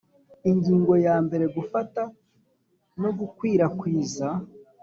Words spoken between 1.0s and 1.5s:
ya mbere